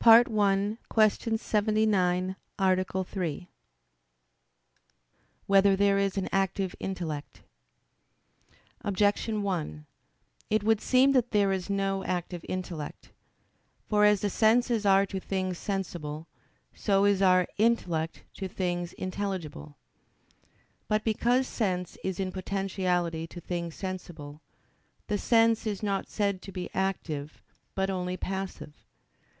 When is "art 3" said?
2.58-3.48